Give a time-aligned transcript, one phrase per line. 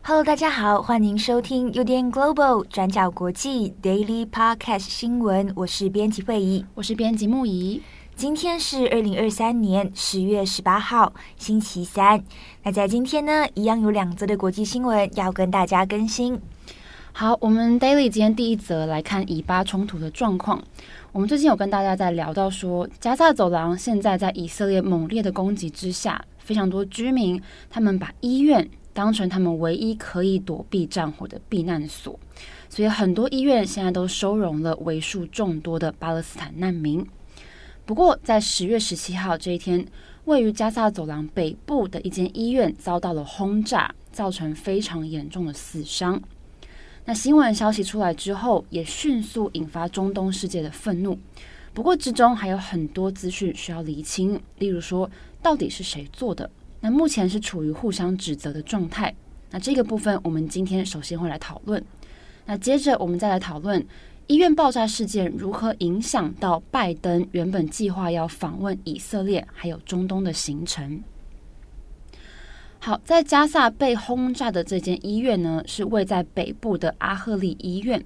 [0.00, 7.82] Hello，大家好，欢迎收听 UDN Global 转角国际 Daily Podcast 新闻，我是编辑慧仪，我是编辑木仪。
[8.18, 12.20] 今天是二零二三年十月十八号，星期三。
[12.64, 16.36] 那在今天呢，一样有两则的国际新闻要跟大家更新。
[17.12, 20.60] 好，我们 Daily 今天第一则来看以巴冲突的状况。
[21.12, 27.40] 我们最近有跟大家在聊到说，加萨走廊现在在以色列猛烈的攻击之下，非常多居民
[27.70, 32.18] 他们把医院当成他们唯一可以躲避战火的避难所，
[32.68, 37.06] 所以很多医院现在都收容了为数众多的巴勒斯坦难民。
[37.88, 39.82] 不过，在十月十七号这一天，
[40.26, 46.20] 位于加萨走廊北部的一间医院遭到了轰炸，造成非常严重的死伤。
[47.06, 51.18] 那新闻消息出来之后，也迅速引发中东世界的愤怒。
[51.72, 56.50] 不过，之中还有很多资讯需要厘清，例如说，到底是谁做的？
[56.80, 59.14] 那目前是处于互相指责的状态。
[59.50, 61.82] 那这个部分，我们今天首先会来讨论。
[62.44, 63.82] 那接着，我们再来讨论。
[64.28, 71.02] 医院爆炸事件如何影响到拜登原本计划要访问以色列还有中东的行程？
[72.78, 78.04] 好，在加萨被轰炸的这间医院呢，是位在北部的阿赫利医院。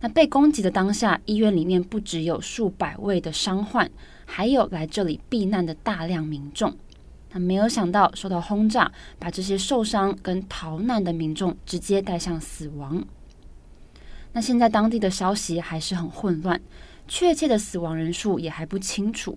[0.00, 3.88] 那被攻击的当下，医院里面不只有数百位的伤患，
[4.26, 6.74] 还有来这里避难的大量民众。
[7.30, 13.04] 那没有想到受到轰炸，把这些受伤跟逃难的民众直接带向死亡。
[14.32, 16.60] 那现在当地的消息还是很混乱，
[17.08, 19.36] 确切的死亡人数也还不清楚。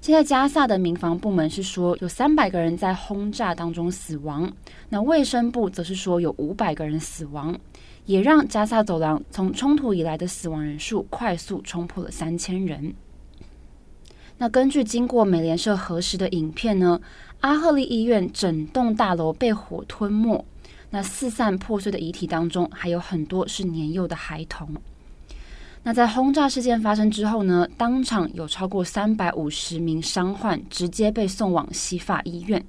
[0.00, 4.50] 现在加萨的民防部门是说有三百个人在轰炸当中死亡，
[4.88, 7.58] 那卫生部则是说有五百个人死亡，
[8.06, 12.94] 也让加萨走廊从冲突以来的死亡人数快速冲破了三千人。
[14.38, 16.98] 那根据经过美联社核实的影片呢，
[17.40, 20.42] 阿赫利医院整栋大楼被火吞没。
[20.90, 24.68] 那四散破碎的遗体当中，还有很多是年幼的孩童。
[25.82, 32.62] 那在轰炸事件发生之后呢，当场有超过三百五十名伤患直接被送往西法医院，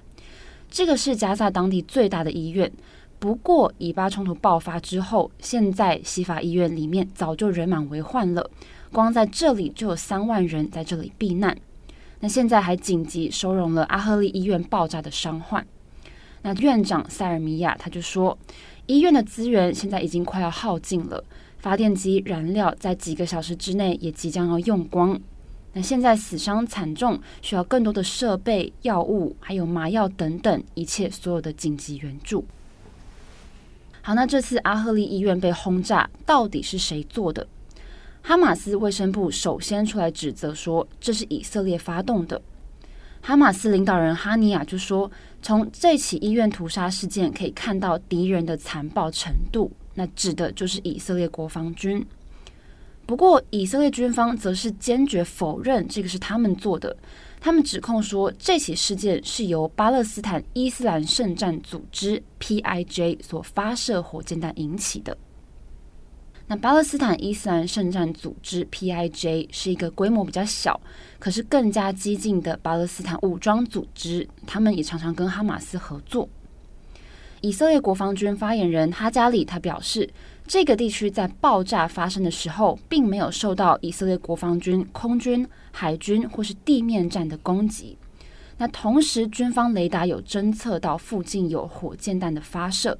[0.69, 2.71] 这个是加萨当地最大的医院。
[3.19, 8.49] 不过，以巴冲突爆发之后，现在西法医院里面早就人满为患了，
[8.91, 11.55] 光在这里就有三万人在这里避难。
[12.19, 15.65] 那现在还紧急收容了阿赫利医院爆炸的伤患。
[16.43, 18.37] 那院长塞尔米亚他就说，
[18.87, 21.23] 医院的资源现在已经快要耗尽了，
[21.59, 25.19] 发电机燃料在几个小时之内也即将要用光。
[25.73, 32.43] 那现在死伤惨重，需要更多的设备、药物，还有麻药等等一切所有的紧急援助。
[34.01, 37.47] 好，那这次阿赫利医院被轰炸，到底是谁做的？
[38.23, 42.41] 哈马斯卫生部首先出来指责说，这是以色列发动的。
[43.21, 45.09] 哈马斯领导人哈尼亚就说，
[45.41, 52.05] 从这起医院屠杀事件可以看到敌人的残暴程度，那指的就是以色列国防军。
[53.05, 56.95] 不过，以色列军方则是坚决否认这个是他们做的，
[57.41, 65.17] 他们指控说这起事件是由巴勒斯坦伊斯兰圣战组织 （PIJ） 所发射火箭弹引起的。
[66.51, 70.77] 那巴勒斯坦伊斯兰圣战组织 （PIJ） 是一个规模比较小，
[71.17, 74.27] 可是更加激进的巴勒斯坦武装组织。
[74.45, 76.27] 他们也常常跟哈马斯合作。
[77.39, 80.09] 以色列国防军发言人哈加里他表示，
[80.45, 87.97] 这个地区在爆炸发生的时候，并没有受到以色列国防军空军、海军或是地面战的攻击。
[88.57, 92.97] 那同时，军方雷达有侦测到附近有火箭弹的发射。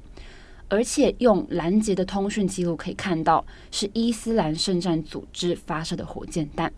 [0.72, 6.72] 而且用拦截的通讯记录可以看到，是伊斯兰圣战组织发射的火箭弹。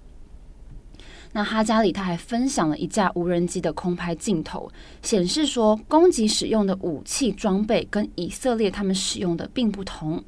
[1.33, 4.69] 那哈加里他还分享了一架无人机的空拍镜头，
[5.01, 10.25] 显示说攻击使用的武器装备跟以色列他们使用的并不同。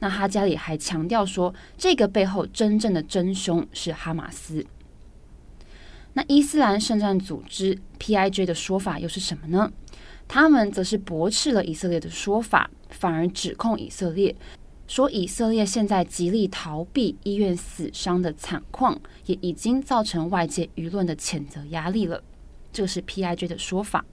[0.00, 4.66] 那哈加里还强调说，这个背后真正的真凶是哈马斯。
[6.14, 9.70] 那伊斯兰圣战组织 PIJ 的说法又是什么呢？
[10.26, 12.70] 他们则是驳斥了以色列的说法。
[12.90, 14.36] 反而指控以色列，
[14.86, 22.22] 说以色列现在极力逃避医院死伤的惨况，也已经造成外界舆论的谴责压力了。
[22.72, 24.04] 这是 PIJ 的说法。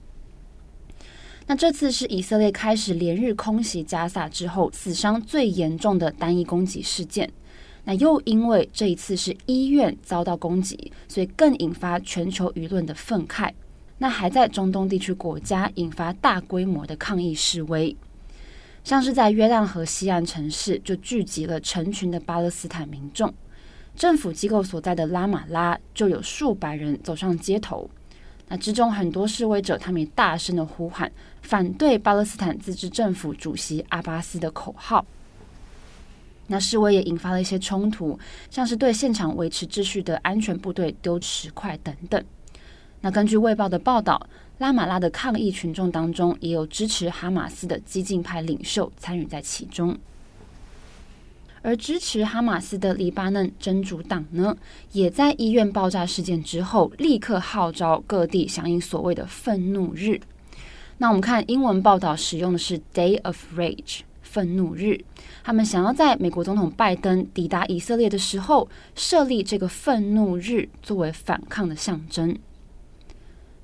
[1.46, 7.32] 那这次是以色列开始连日空袭加萨之后，死伤最严重的单一攻击事件。
[7.84, 13.50] 那又因为这一次是医院遭到攻击，所以更引发全球舆论的愤慨。
[13.98, 17.96] 那还在中东地区国家引发大规模的抗议示威，
[18.82, 23.32] 像是在约旦河西岸城市就聚集了成群的巴勒斯坦民众，
[23.94, 27.88] 政府机构所在的拉玛拉就有数百人走上街头。
[28.48, 35.04] 那之中很多示威者，他们也大声的呼喊反对巴勒斯坦自治政府主席阿巴斯的口号。
[36.52, 38.18] 那示威也引发了一些冲突，
[38.50, 42.22] 像是对现场维持秩序的安全部队丢石块等等。
[43.00, 44.28] 那根据《卫报》的报道，
[44.58, 49.96] 拉玛拉的抗议群众当中也有支持哈马斯的激进派领袖参与在其中。
[51.62, 54.54] 而支持哈马斯的黎巴嫩真主党呢，
[54.92, 60.20] 也在医院爆炸事件之后立刻号召各地响应所谓的愤怒日。
[60.98, 64.00] 那我们看英文报道使用的是 Day of Rage。
[64.32, 64.98] 愤怒日，
[65.44, 72.34] 他们想要在美国总统拜登抵达以色列的时候设立这个愤怒日作为反抗的象征。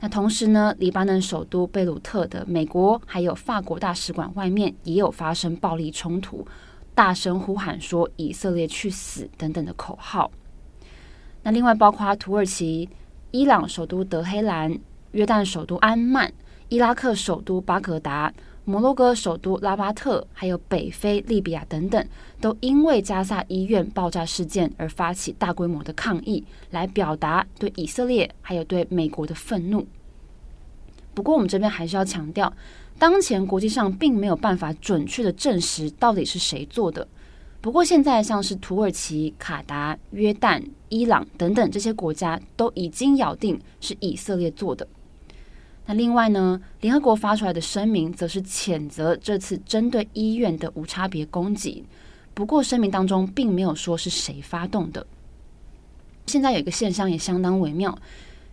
[0.00, 6.46] 那同时呢，黎巴嫩首都贝鲁特的美国还有法国大使馆外面也有发生暴力冲突，
[6.94, 10.30] 大声呼喊说“以色列去死”等等的口号。
[11.44, 12.86] 那另外包括土耳其、
[13.30, 14.78] 伊朗首都德黑兰、
[15.12, 16.30] 约旦首都安曼、
[16.68, 18.30] 伊拉克首都巴格达。
[18.68, 22.06] 摩洛哥首都拉巴特，还有北非利比亚等等，
[22.38, 29.86] 都因为加萨医院爆炸事件而发起大规模的抗议，来表达对以色列还有对美国的愤怒。
[31.14, 32.52] 不过，我们这边还是要强调，
[32.98, 37.08] 当前国际上并没有办法准确的证实到底是谁做的。
[37.62, 44.86] 不过，现在像是土耳其、卡达、约旦、伊朗等等这些国家，都已经咬定是以色列做的。
[45.88, 51.82] 那另外呢，联合国发出来的声明则是谴责这次针对医院的无差别攻击。
[52.34, 55.06] 不过声明当中并没有说是谁发动的。
[56.26, 57.98] 现在有一个现象也相当微妙，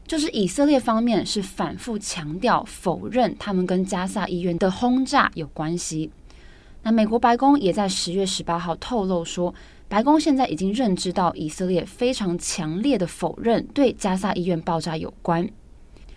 [0.07, 6.09] 就是以色列方面是反复强调否认他们跟加萨医院的轰炸有关系。
[6.83, 9.53] 那美国白宫也在十月十八号透露说，
[9.89, 15.45] 白宫现在已经认知到以色列非常强烈的否认对加萨医院爆炸有关。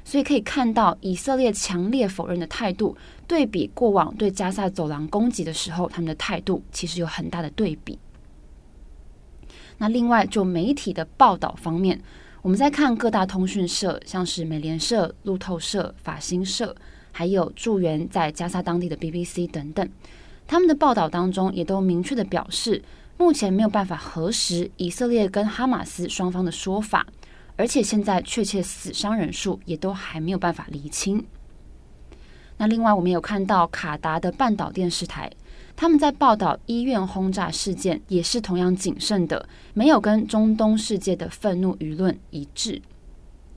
[0.08, 2.96] 所以可以看到，以色列强烈否认的态度，
[3.26, 7.98] 对比过往对加萨走廊攻击的时候，他们的态度其实有很大的对比。
[9.76, 12.00] 那另外，就媒体的报道方面，
[12.40, 16.74] 我们在看各大通讯社，像是美联社、路透社、法新社，
[17.12, 19.86] 还有驻援在加萨当地的 BBC 等等，
[20.46, 22.82] 他们的报道当中也都明确的表示，
[23.18, 27.06] 目前没有办法核实以色列跟哈马斯双方的说法。
[27.58, 31.22] 而且现在确切死伤人数也都还没有办法厘清。
[32.56, 35.30] 那另外，我们有看到卡达的半岛电视台，
[35.76, 42.80] 他们在报道医院轰炸事件，也是同样谨慎的，没有跟中东世界的愤怒舆论一致。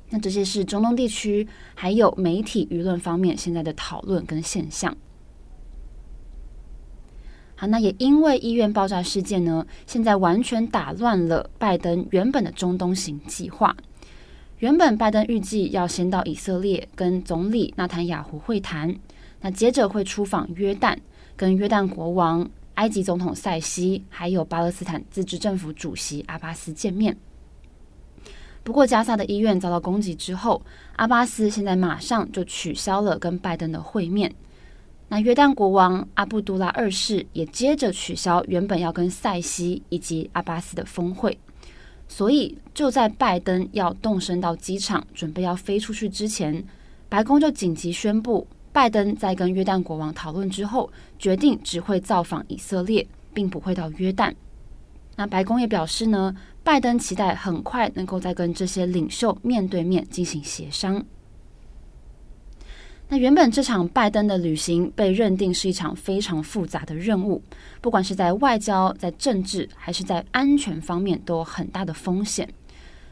[0.10, 4.98] 那这些是中东地区还有媒体舆论方面现在的讨论跟现象。
[7.56, 13.76] 好，那也因为医院爆炸事件呢，现在完全打乱了拜登原本的中东行计划。
[14.62, 18.96] 原本拜登预计要先到以色列跟总理纳坦雅胡会谈，
[19.42, 20.96] 那接着会出访约旦，
[21.36, 27.18] 跟约旦国王、埃及总统塞西，还有巴勒斯坦自治政府主席阿巴斯见面。
[28.64, 30.62] 不过，加萨的医院遭到攻击之后，
[30.98, 34.32] 阿巴斯现在马上就取消了跟拜登的会面。
[35.08, 41.40] 那约旦国王阿布杜拉二世也接着取消原本要跟塞西以及阿巴斯的峰会。
[42.14, 46.62] 所以，就在拜登要动身到机场，准备要飞出去之前，
[47.08, 54.34] 白宫就紧急宣布，拜登在跟约旦国王讨论之后，决定只会造访以色列，并不会到约旦。
[55.16, 61.06] 那白宫也表示呢，拜登期待很快能够再跟这些领袖面对面进行协商。
[63.12, 67.44] 那原本这场拜登的旅行被认定是一场非常复杂的任务，
[67.82, 72.48] 不管是在外交、在政治还是在安全方面都有很大的风险。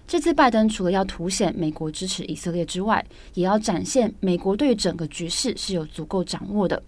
[0.08, 6.82] 这次拜登除了要凸显美国支持以色列之外，也要展现美国对整个局势是有足够掌握的。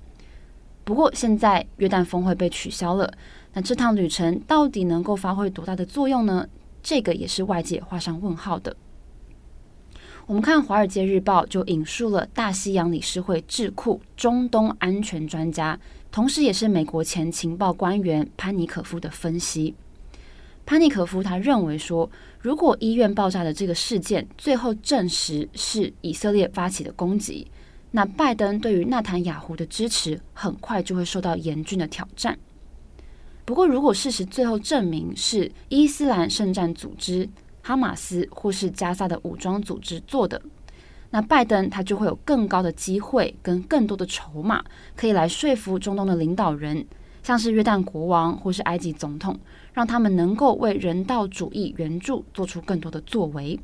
[0.85, 3.13] 不过现在约旦峰会被取消了，
[3.51, 6.47] 那这趟旅程到底能够发挥多大的作用呢？
[6.81, 8.73] 这个也是外界画上问号的。
[10.31, 15.77] 我们看《华尔街日报》就引述了大西洋理事会智库中东安全专家，
[16.09, 19.75] 同时也是美国前情报官员潘尼可夫的分析。
[20.65, 22.09] 潘尼可夫他认为说，
[22.39, 27.45] 如果医院爆炸的这个事件最后证实是以色列发起的攻击，
[27.91, 32.39] 那拜登对于纳坦雅胡的支持很快就会受到严峻的挑战。
[33.43, 37.27] 不过，如果事实最后证明是伊斯兰圣战组织，
[37.61, 40.41] 哈马斯或是加萨的武装组织做的，
[41.09, 44.63] 那拜登他就会有更高的机会跟更多的筹码，
[44.95, 46.85] 可以来说服中东的领导人，
[47.21, 49.39] 像是约旦国王或是埃及总统，
[49.73, 53.59] 让他们能够为人道主义援助做出更多的作为。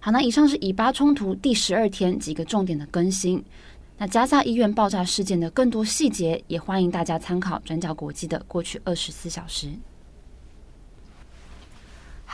[0.00, 3.44] 好，那以上是以巴冲突第十二天几个重点的更新。
[3.98, 9.72] 那加萨医院爆炸事件的更多细节，也欢迎大家参考转角国际的过去二十四小时。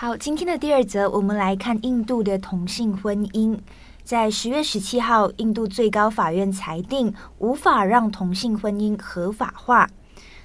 [0.05, 3.59] 好，今天的第二则，我们来看印度的同性婚姻。
[4.03, 9.89] 在十月十七号，印度最高法院裁定无法让同性婚姻合法化。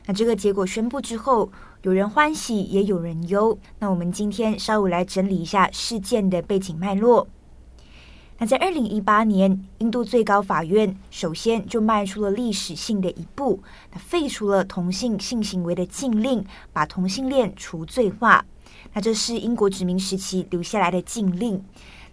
[0.05, 1.51] 那这个结果宣布之后，
[1.81, 3.59] 有人欢喜，也有人忧。
[3.79, 7.27] 那我们今天稍微来整理一下事件的背景脉络。
[8.37, 13.61] 那在二零一八年，印度最高法院首先就迈出了历史性的一步，
[13.91, 18.45] 那废除了同性性行为的禁令，把同性恋除罪化。
[18.93, 21.63] 那这是英国殖民时期留下来的禁令。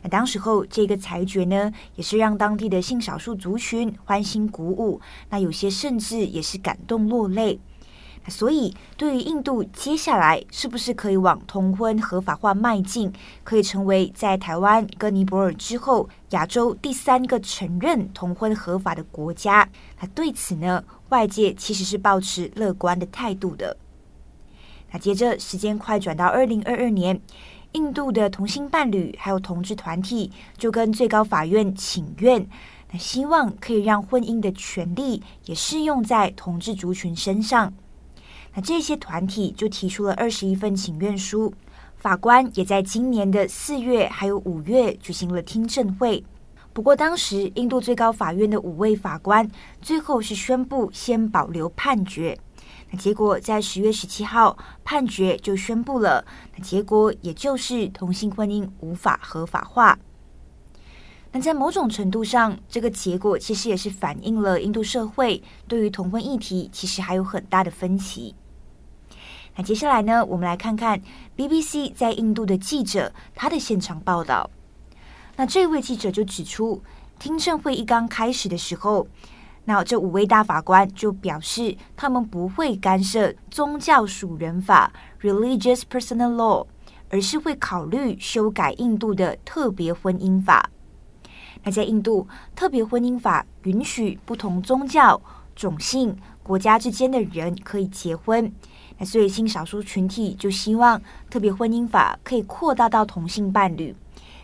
[0.02, 5.00] 那当时候这个裁决呢，也是让当地的性少数族群欢欣鼓舞。
[5.30, 7.58] 那有些甚至也是感动落泪。
[8.28, 13.12] 所以，对于印度接下来是不是可以往同婚合法化迈进，
[13.44, 19.68] 可以成为在台湾跟尼泊尔之后亚洲第三个承认同婚合法的国家？
[20.00, 23.76] 那对此呢，外界其实是抱持乐观的态度的。
[24.98, 27.20] 接着，时间快转到二零二二年，
[27.72, 32.46] 印度的同性伴侣还有同志团体就跟最高法院请愿，
[32.92, 37.72] 那希望可以让婚姻的权利也适用在同志族群身上。
[38.54, 41.52] 那这些团体就提出了二十一份请愿书，
[41.96, 46.24] 法官也在今年的四月还有五月举行了听证会。
[46.72, 49.50] 不过，当时印度最高法院的五位法官
[49.80, 52.38] 最后是宣布先保留判决。
[52.90, 56.24] 那结果在十月十七号判决就宣布了，
[56.54, 59.98] 那结果也就是同性婚姻无法合法化。
[61.32, 68.34] 那在某种程度上，这个结果其实也是反映了印度社会对于同婚议题其实还有很大的分歧。
[69.56, 71.02] 那接下来呢，我们来看看
[71.36, 74.48] BBC 在印度的记者他的现场报道。
[75.34, 76.82] 那这位记者就指出，
[77.18, 79.08] 听证会一刚开始的时候。
[79.68, 86.66] 那这五位大法官就表示，他们不会干涉宗教属人法 （Religious Personal Law），
[87.10, 90.70] 而是会考虑修改印度的特别婚姻法。
[91.64, 95.20] 那在印度，特别婚姻法允许不同宗教、
[95.56, 98.52] 种姓、国家之间的人可以结婚。
[98.98, 103.94] 那所以性少数群体就希望特别婚姻法可以扩大到同性伴侣。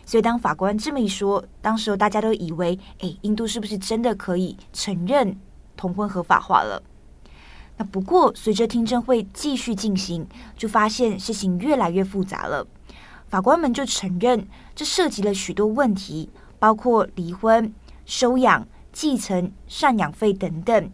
[0.05, 5.37] 所以，当法官这么一说，当时候大家都以为，哎，印度是不是真的可以承认
[5.77, 6.83] 同婚合法化了？
[7.77, 12.67] 那不过，随着听证会继续进行，就发现事情越来越复杂了。
[13.27, 16.29] 法官们就承认，这涉及了许多问题，
[16.59, 17.73] 包括离婚、
[18.05, 20.91] 收养、继承、赡养费等等。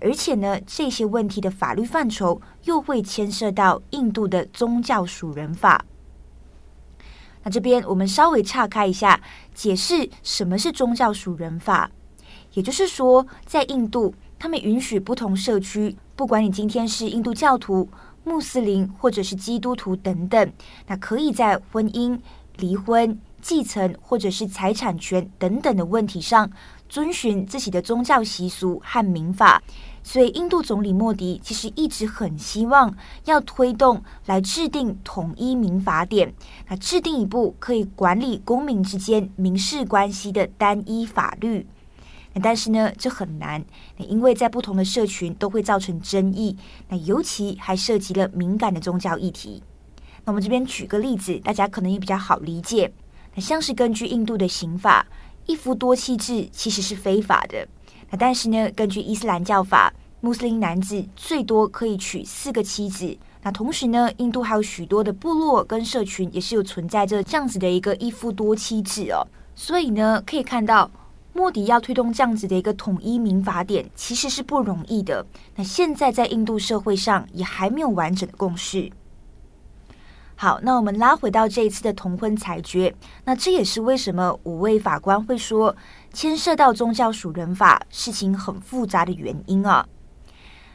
[0.00, 5.84] 而且呢，这些问题的法律范畴又会牵涉到印度的宗教属人法。
[7.42, 9.20] 那这边我们稍微岔开一下，
[9.54, 11.90] 解释什么是宗教属人法。
[12.54, 17.88] 也就是说，在印度，他们允许不同社区，不管你今天是印度教徒、
[18.24, 20.52] 穆斯林或者是基督徒等等，
[20.86, 22.18] 那可以在婚姻、
[22.56, 26.50] 离婚、继承或者是财产权等等的问题上，
[26.88, 29.62] 遵循自己的宗教习俗和民法。
[30.02, 32.94] 所以，印度总理莫迪其实一直很希望
[33.24, 36.34] 要推动来制定统一民法典，
[36.68, 41.66] 那制定一部可以管理公民之间民事关系的单一法律。
[42.42, 43.62] 但是呢，这很难，
[43.98, 46.56] 因为在不同的社群都会造成争议，
[46.88, 49.62] 那尤其还涉及了敏感的宗教议题。
[50.24, 52.92] 那我们这边举个例子，大家可能也比较好理解。
[53.34, 55.06] 那像是根据印度的刑法，
[55.46, 57.68] 一夫多妻制其实是非法的。
[58.18, 63.16] 但是呢，根据伊斯兰教法，穆斯林男子最多可以娶四个妻子。
[63.42, 69.26] 那同时呢，印度还有许多的部落跟社群也是有存在着这样子的一个一夫多妻制哦。
[69.54, 70.88] 所以呢，可以看到
[71.32, 75.26] 莫迪要推动这样子的一个统一民法典，其实是不容易的。
[75.56, 78.92] 那现在在印度社会上也还没有完整的共识。
[80.36, 85.74] 好，那我们拉回到这一次的同婚裁决，那这也是为什么五位法官会说
[86.12, 89.88] 牵涉到宗教属人法，事情很复杂的原因啊。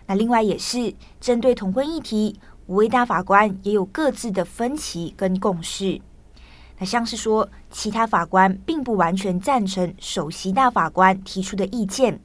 [0.07, 6.01] 那另外也是针对同婚议题，五位大法官也有各自的分歧跟共识。
[6.79, 12.19] 那像是说，其他法官并不完全赞成首席大法官提出的意见。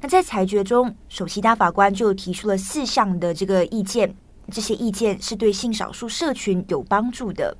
[0.00, 4.14] 那在裁决中，首席大法官就提出了四项的这个意见。
[4.50, 7.56] 这些意见是对性少数社群有帮助的。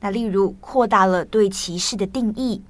[0.00, 2.62] 那例如扩大了对歧视的定义，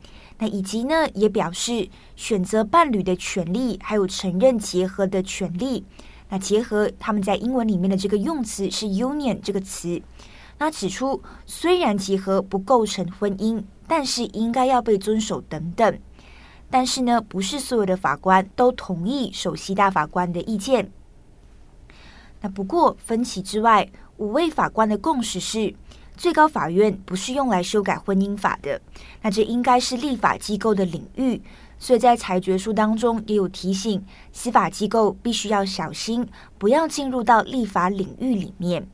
[0.42, 5.84] 那以及呢也表示选择伴侣的权利，还有承认结合的权利。
[6.30, 10.02] 那结合他们在英文里面的这个用词是 union 这个词。
[10.58, 15.96] 那指出虽然结合不构成婚姻，但是应该要被遵守等等。
[16.68, 20.90] 但是呢，不是所有的法官都同意首席大法官的意见。
[22.40, 25.72] 那不过分歧之外，五位法官的共识是，
[26.22, 28.80] 最高法院不是用来修改婚姻法的，
[29.22, 31.42] 那这应该是立法机构的领域，
[31.80, 34.00] 所以在裁决书当中也有提醒，
[34.32, 36.24] 司法机构必须要小心，
[36.58, 38.86] 不要进入到立法领域里面。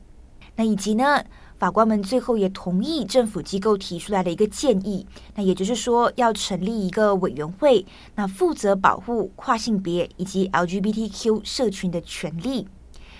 [0.55, 1.23] 那以及呢，
[1.59, 5.05] 法官们最后也同意政府机构提出来的一个建议，
[5.35, 12.67] 那也就是说要成立一个委员会，那负责保护跨性别以及 LGBTQ 社群的权利。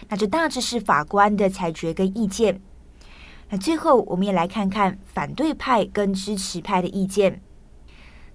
[0.07, 2.59] 那这大致是法官的裁决跟意见。
[3.49, 7.41] 那最后，我们也来看看反对派跟支持派的意见。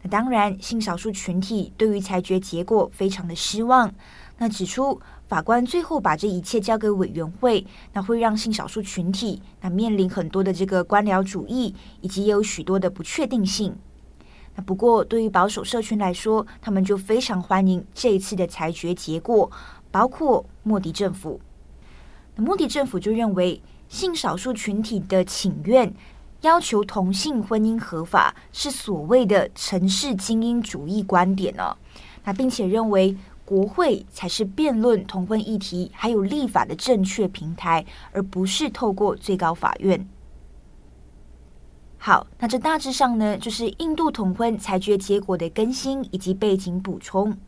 [0.03, 3.95] 那当然，性少数群体对于裁决结果非常的失望。
[4.39, 13.77] 那指出，法官最后把这一切交给委员会，那会让性少数群体那面临很多的这个官僚主义，以及也有许多的不确定性。
[14.57, 19.51] 那不过，对于保守社群来说，他们就非常欢迎这一次的裁决结果，
[19.93, 21.41] 包括莫迪政府。
[22.35, 23.63] 那莫迪政府就认为，
[23.95, 25.95] 性少数群体的请愿
[26.41, 31.77] 要求同性婚姻合法，是所谓的城市精英主义观点呢、哦。
[32.25, 40.09] 那并且认为，国会才是辩论同婚议题还有立法的正确平台，而不是透过最高法院。
[41.97, 47.39] 好，那这大致上呢，就是印度同婚裁决结果的更新以及背景补充。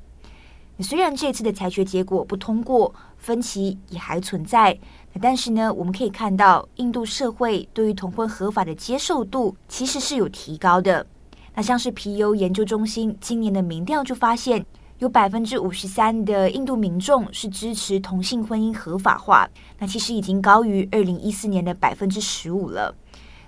[0.78, 4.78] 虽然这次的裁决结果不通过，分歧也还存在，
[5.20, 11.06] 但是呢，我们可以看到印度社会对于同婚合法的接受度其实是有提高的。
[11.54, 14.64] 那像是皮尤研究中心今年的民调就发现，
[14.98, 19.48] 有百分之五十三的印度民众是支持同性婚姻合法化，
[19.78, 22.94] 那其实已经高于二零一四年的百分之十五了。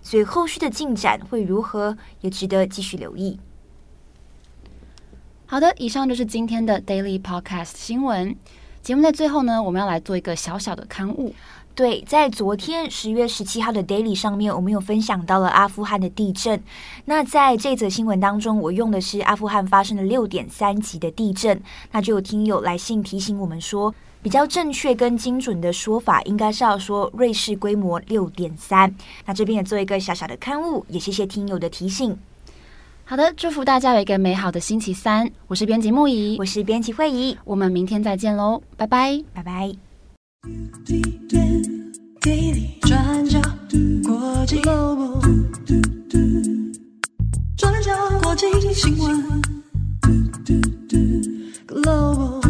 [0.01, 3.39] 所以后续的进展会如何，也值得继续留意。
[5.45, 8.37] 好的，以上就是今天的 Daily Podcast 新闻。
[8.81, 11.35] 节目的最后呢，我们要来做一个小小的刊物。
[11.79, 16.61] 对，在昨天十月十七号的 Daily 上面，我们有分享到了阿富汗的地震。
[17.05, 21.63] 那在这则新闻当中，我用的是阿富汗发生的六点三级的地震。
[21.93, 28.93] 那就有听友来信提醒我们说，比较正确跟精准的说法，应该是要说瑞士规模六点三。
[29.25, 32.19] 那这边也做一个小小的刊物，也谢谢听友的提醒。
[33.05, 35.31] 好的，祝福大家有一个美好的星期三。
[35.47, 39.88] 我是编辑木仪，我是编辑慧仪，我们明天再见喽，拜拜，拜拜。
[42.83, 43.41] 转角
[44.05, 44.61] 国际
[47.57, 49.43] 转角国际新闻
[51.67, 52.41] Global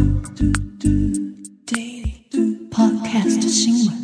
[1.65, 3.98] Daily Podcast 新闻。